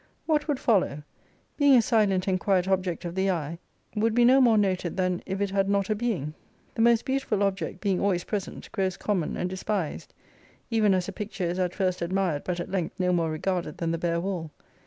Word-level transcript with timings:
What 0.25 0.47
would 0.47 0.59
follow? 0.59 1.03
Being 1.57 1.75
a 1.77 1.81
silent 1.83 2.27
and 2.27 2.39
quiet 2.39 2.67
object 2.67 3.05
of 3.05 3.13
the 3.13 3.29
eye, 3.29 3.59
would 3.95 4.15
be 4.15 4.25
no 4.25 4.41
more 4.41 4.57
noted 4.57 4.97
than 4.97 5.21
if 5.27 5.39
it 5.41 5.51
had 5.51 5.69
not 5.69 5.91
a 5.91 5.95
being, 5.95 6.33
The 6.73 6.81
most 6.81 7.05
beautiful 7.05 7.43
object 7.43 7.81
being 7.81 7.99
always 8.01 8.23
present, 8.23 8.71
grows 8.71 8.97
common 8.97 9.37
and 9.37 9.47
despised. 9.47 10.15
Even 10.71 10.95
as 10.95 11.07
a 11.07 11.11
picture 11.11 11.43
is 11.45 11.59
at 11.59 11.75
first 11.75 12.01
admired, 12.01 12.43
but 12.43 12.59
at 12.59 12.71
length 12.71 12.99
no 12.99 13.13
more 13.13 13.29
regarded 13.29 13.77
than 13.77 13.91
the 13.91 13.99
bare 13.99 14.19
wall. 14.19 14.49